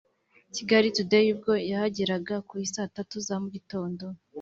[0.55, 4.03] Kigali Today ubwo yahageraga ku i saa tatu za mu gitondo